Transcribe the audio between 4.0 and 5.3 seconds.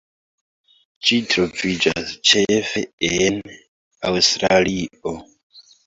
Aŭstralio.